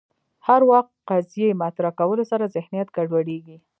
[0.47, 3.57] هر وخت قضیې مطرح کولو سره ذهنیت ګډوډېږي